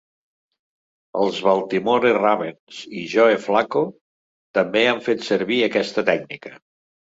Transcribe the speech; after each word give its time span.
Els 1.23 1.41
Baltimore 1.47 2.13
Ravens 2.19 2.79
i 3.03 3.05
Joe 3.13 3.37
Flacco 3.45 3.85
també 4.61 4.85
han 4.95 5.07
fet 5.11 5.29
servir 5.31 5.63
aquesta 5.71 6.09
tècnica. 6.13 6.57